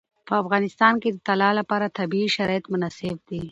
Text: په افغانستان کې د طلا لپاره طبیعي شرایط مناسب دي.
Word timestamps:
په 0.27 0.33
افغانستان 0.43 0.93
کې 1.01 1.09
د 1.11 1.17
طلا 1.27 1.49
لپاره 1.59 1.93
طبیعي 1.97 2.29
شرایط 2.35 2.65
مناسب 2.73 3.15
دي. 3.29 3.41